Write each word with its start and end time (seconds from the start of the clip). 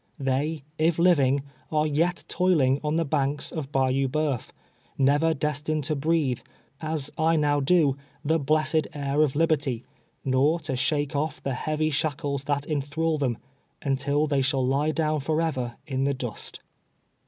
They, 0.17 0.63
if 0.79 0.97
living, 0.97 1.43
are 1.71 1.85
yet 1.85 2.23
toiling 2.27 2.81
on 2.83 2.95
the 2.95 3.05
banks 3.05 3.51
of 3.51 3.71
Bayou 3.71 4.07
Bceuf, 4.07 4.49
never 4.97 5.35
des 5.35 5.59
tined 5.63 5.83
to 5.83 5.95
breathe, 5.95 6.39
as 6.81 7.11
I 7.19 7.35
now 7.35 7.59
do, 7.59 7.95
the 8.25 8.39
blessed 8.39 8.87
air 8.95 9.21
of 9.21 9.35
liberty, 9.35 9.83
nor 10.25 10.59
to 10.61 10.75
shake 10.75 11.15
off 11.15 11.43
the 11.43 11.53
heavy 11.53 11.91
shackles 11.91 12.45
that 12.45 12.65
enthrall 12.65 13.19
them, 13.19 13.37
nntil 13.85 14.27
they 14.27 14.41
shall 14.41 14.65
lie 14.65 14.89
down 14.89 15.19
forever 15.19 15.75
in 15.85 16.05
the 16.05 16.15
dust. 16.15 16.61